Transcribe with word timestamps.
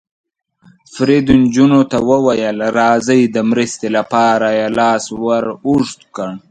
فرید 0.93 1.27
نجونو 1.41 1.81
ته 1.91 1.97
وویل: 2.09 2.57
راځئ، 2.79 3.21
د 3.35 3.37
مرستې 3.49 3.87
لپاره 3.97 4.47
یې 4.57 4.67
لاس 4.77 5.03
ور 5.23 5.45
اوږد 5.67 5.99
کړ. 6.15 6.27